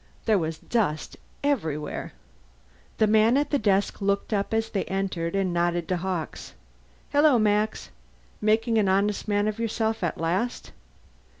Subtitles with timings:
[0.25, 2.13] There was dust everywhere.
[2.97, 6.53] The man at the desk looked up as they entered and nodded to Hawkes.
[7.11, 7.91] "Hello, Max.
[8.41, 10.71] Making an honest man of yourself at last?"